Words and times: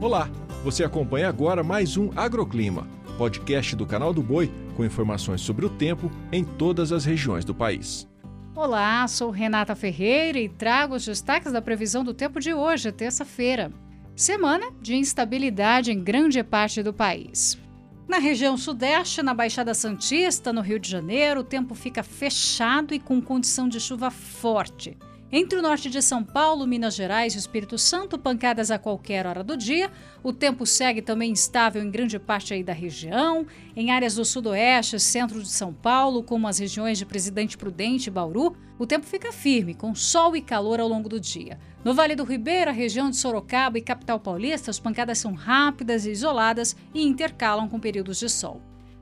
Olá, 0.00 0.30
você 0.64 0.82
acompanha 0.82 1.28
agora 1.28 1.62
mais 1.62 1.98
um 1.98 2.08
Agroclima, 2.16 2.88
podcast 3.18 3.76
do 3.76 3.84
canal 3.84 4.14
do 4.14 4.22
Boi 4.22 4.50
com 4.74 4.82
informações 4.82 5.42
sobre 5.42 5.66
o 5.66 5.68
tempo 5.68 6.10
em 6.32 6.42
todas 6.42 6.90
as 6.90 7.04
regiões 7.04 7.44
do 7.44 7.54
país. 7.54 8.08
Olá, 8.54 9.06
sou 9.06 9.30
Renata 9.30 9.76
Ferreira 9.76 10.38
e 10.38 10.48
trago 10.48 10.94
os 10.94 11.04
destaques 11.04 11.52
da 11.52 11.60
previsão 11.60 12.02
do 12.02 12.14
tempo 12.14 12.40
de 12.40 12.54
hoje, 12.54 12.90
terça-feira. 12.90 13.70
Semana 14.16 14.70
de 14.80 14.94
instabilidade 14.94 15.92
em 15.92 16.02
grande 16.02 16.42
parte 16.42 16.82
do 16.82 16.94
país. 16.94 17.58
Na 18.08 18.16
região 18.16 18.56
sudeste, 18.56 19.22
na 19.22 19.34
Baixada 19.34 19.74
Santista, 19.74 20.50
no 20.50 20.62
Rio 20.62 20.78
de 20.78 20.88
Janeiro, 20.90 21.40
o 21.40 21.44
tempo 21.44 21.74
fica 21.74 22.02
fechado 22.02 22.94
e 22.94 22.98
com 22.98 23.20
condição 23.20 23.68
de 23.68 23.78
chuva 23.78 24.10
forte. 24.10 24.96
Entre 25.32 25.56
o 25.56 25.62
norte 25.62 25.88
de 25.88 26.02
São 26.02 26.24
Paulo, 26.24 26.66
Minas 26.66 26.96
Gerais 26.96 27.36
e 27.36 27.38
Espírito 27.38 27.78
Santo, 27.78 28.18
pancadas 28.18 28.68
a 28.68 28.80
qualquer 28.80 29.28
hora 29.28 29.44
do 29.44 29.56
dia. 29.56 29.88
O 30.24 30.32
tempo 30.32 30.66
segue 30.66 31.00
também 31.00 31.30
instável 31.30 31.80
em 31.80 31.90
grande 31.90 32.18
parte 32.18 32.52
aí 32.52 32.64
da 32.64 32.72
região. 32.72 33.46
Em 33.76 33.92
áreas 33.92 34.16
do 34.16 34.24
sudoeste, 34.24 34.98
centro 34.98 35.40
de 35.40 35.48
São 35.48 35.72
Paulo, 35.72 36.24
como 36.24 36.48
as 36.48 36.58
regiões 36.58 36.98
de 36.98 37.06
Presidente 37.06 37.56
Prudente 37.56 38.08
e 38.08 38.10
Bauru, 38.10 38.56
o 38.76 38.86
tempo 38.86 39.06
fica 39.06 39.30
firme, 39.30 39.72
com 39.72 39.94
sol 39.94 40.34
e 40.34 40.42
calor 40.42 40.80
ao 40.80 40.88
longo 40.88 41.08
do 41.08 41.20
dia. 41.20 41.60
No 41.84 41.94
Vale 41.94 42.16
do 42.16 42.24
Ribeira, 42.24 42.72
região 42.72 43.08
de 43.08 43.16
Sorocaba 43.16 43.78
e 43.78 43.82
capital 43.82 44.18
paulista, 44.18 44.68
as 44.68 44.80
pancadas 44.80 45.18
são 45.18 45.32
rápidas 45.34 46.06
e 46.06 46.10
isoladas 46.10 46.74
e 46.92 47.06
intercalam 47.06 47.68
com 47.68 47.78
períodos 47.78 48.18
de 48.18 48.28
sol. 48.28 48.60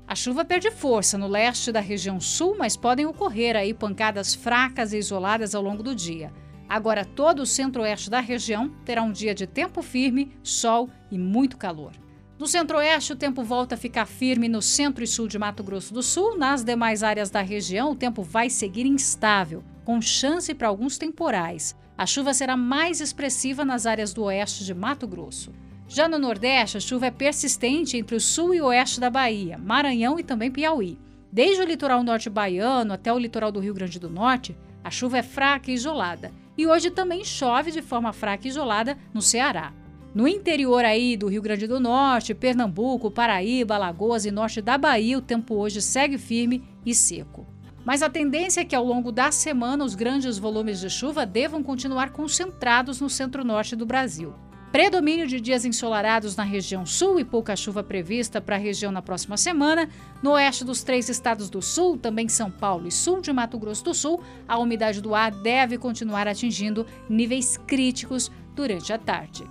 A 0.08 0.14
chuva 0.14 0.42
perde 0.42 0.70
força 0.70 1.18
no 1.18 1.28
leste 1.28 1.70
da 1.70 1.80
região 1.80 2.18
sul, 2.18 2.56
mas 2.58 2.78
podem 2.78 3.04
ocorrer 3.04 3.54
aí 3.54 3.74
pancadas 3.74 4.34
fracas 4.34 4.94
e 4.94 4.96
isoladas 4.96 5.54
ao 5.54 5.62
longo 5.62 5.82
do 5.82 5.94
dia. 5.94 6.32
Agora, 6.66 7.04
todo 7.04 7.40
o 7.40 7.46
centro-oeste 7.46 8.08
da 8.08 8.18
região 8.18 8.70
terá 8.86 9.02
um 9.02 9.12
dia 9.12 9.34
de 9.34 9.46
tempo 9.46 9.82
firme, 9.82 10.32
sol 10.42 10.88
e 11.10 11.18
muito 11.18 11.58
calor. 11.58 11.92
No 12.38 12.46
centro-oeste, 12.46 13.12
o 13.12 13.16
tempo 13.16 13.42
volta 13.42 13.74
a 13.74 13.78
ficar 13.78 14.06
firme 14.06 14.48
no 14.48 14.62
centro 14.62 15.04
e 15.04 15.06
sul 15.06 15.28
de 15.28 15.38
Mato 15.38 15.62
Grosso 15.62 15.92
do 15.92 16.02
Sul. 16.02 16.38
Nas 16.38 16.64
demais 16.64 17.02
áreas 17.02 17.28
da 17.28 17.42
região, 17.42 17.90
o 17.90 17.96
tempo 17.96 18.22
vai 18.22 18.48
seguir 18.48 18.86
instável, 18.86 19.62
com 19.84 20.00
chance 20.00 20.54
para 20.54 20.68
alguns 20.68 20.96
temporais. 20.96 21.76
A 21.98 22.06
chuva 22.06 22.32
será 22.32 22.56
mais 22.56 23.02
expressiva 23.02 23.62
nas 23.62 23.84
áreas 23.84 24.14
do 24.14 24.22
oeste 24.22 24.64
de 24.64 24.72
Mato 24.72 25.06
Grosso. 25.06 25.52
Já 25.90 26.06
no 26.06 26.18
Nordeste, 26.18 26.76
a 26.76 26.80
chuva 26.80 27.06
é 27.06 27.10
persistente 27.10 27.96
entre 27.96 28.14
o 28.14 28.20
sul 28.20 28.54
e 28.54 28.60
oeste 28.60 29.00
da 29.00 29.08
Bahia, 29.08 29.56
Maranhão 29.56 30.18
e 30.18 30.22
também 30.22 30.50
Piauí. 30.50 30.98
Desde 31.32 31.62
o 31.62 31.64
litoral 31.64 32.02
norte 32.02 32.28
baiano 32.28 32.92
até 32.92 33.10
o 33.10 33.18
litoral 33.18 33.50
do 33.50 33.58
Rio 33.58 33.72
Grande 33.72 33.98
do 33.98 34.10
Norte, 34.10 34.54
a 34.84 34.90
chuva 34.90 35.16
é 35.16 35.22
fraca 35.22 35.70
e 35.70 35.74
isolada. 35.74 36.30
E 36.58 36.66
hoje 36.66 36.90
também 36.90 37.24
chove 37.24 37.70
de 37.70 37.80
forma 37.80 38.12
fraca 38.12 38.46
e 38.46 38.50
isolada 38.50 38.98
no 39.14 39.22
Ceará. 39.22 39.72
No 40.14 40.28
interior 40.28 40.84
aí 40.84 41.16
do 41.16 41.26
Rio 41.26 41.40
Grande 41.40 41.66
do 41.66 41.80
Norte, 41.80 42.34
Pernambuco, 42.34 43.10
Paraíba, 43.10 43.76
Alagoas 43.76 44.26
e 44.26 44.30
norte 44.30 44.60
da 44.60 44.76
Bahia, 44.76 45.16
o 45.16 45.22
tempo 45.22 45.54
hoje 45.54 45.80
segue 45.80 46.18
firme 46.18 46.62
e 46.84 46.94
seco. 46.94 47.46
Mas 47.82 48.02
a 48.02 48.10
tendência 48.10 48.60
é 48.60 48.64
que 48.64 48.76
ao 48.76 48.84
longo 48.84 49.10
da 49.10 49.32
semana 49.32 49.84
os 49.84 49.94
grandes 49.94 50.36
volumes 50.36 50.80
de 50.80 50.90
chuva 50.90 51.24
devam 51.24 51.62
continuar 51.62 52.10
concentrados 52.10 53.00
no 53.00 53.08
centro-norte 53.08 53.74
do 53.74 53.86
Brasil. 53.86 54.34
Predomínio 54.70 55.26
de 55.26 55.40
dias 55.40 55.64
ensolarados 55.64 56.36
na 56.36 56.42
região 56.42 56.84
sul 56.84 57.18
e 57.18 57.24
pouca 57.24 57.56
chuva 57.56 57.82
prevista 57.82 58.38
para 58.38 58.56
a 58.56 58.58
região 58.58 58.92
na 58.92 59.00
próxima 59.00 59.36
semana. 59.36 59.88
No 60.22 60.32
oeste 60.32 60.62
dos 60.62 60.82
três 60.82 61.08
estados 61.08 61.48
do 61.48 61.62
sul, 61.62 61.96
também 61.96 62.28
São 62.28 62.50
Paulo 62.50 62.86
e 62.86 62.92
sul 62.92 63.22
de 63.22 63.32
Mato 63.32 63.58
Grosso 63.58 63.84
do 63.84 63.94
Sul, 63.94 64.22
a 64.46 64.58
umidade 64.58 65.00
do 65.00 65.14
ar 65.14 65.30
deve 65.30 65.78
continuar 65.78 66.28
atingindo 66.28 66.86
níveis 67.08 67.56
críticos 67.66 68.30
durante 68.54 68.92
a 68.92 68.98
tarde. 68.98 69.46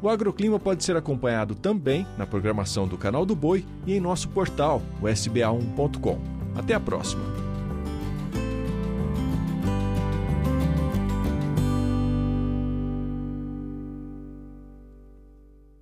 O 0.00 0.08
agroclima 0.08 0.60
pode 0.60 0.84
ser 0.84 0.96
acompanhado 0.96 1.54
também 1.54 2.06
na 2.16 2.26
programação 2.26 2.86
do 2.86 2.96
Canal 2.96 3.26
do 3.26 3.34
Boi 3.34 3.64
e 3.84 3.94
em 3.94 4.00
nosso 4.00 4.28
portal, 4.28 4.80
o 5.00 5.06
sba1.com. 5.06 6.20
Até 6.54 6.74
a 6.74 6.80
próxima! 6.80 7.55